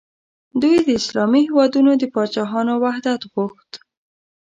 دوی 0.61 0.77
د 0.83 0.89
اسلامي 0.99 1.41
هیوادونو 1.47 1.91
د 1.97 2.03
پاچاهانو 2.13 2.73
وحدت 2.83 3.21
غوښت. 3.33 3.71